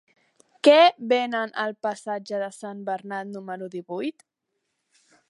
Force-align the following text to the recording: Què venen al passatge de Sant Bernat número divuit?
Què 0.67 0.77
venen 1.11 1.53
al 1.65 1.75
passatge 1.87 2.41
de 2.45 2.49
Sant 2.57 2.83
Bernat 2.89 3.29
número 3.37 3.69
divuit? 3.77 4.27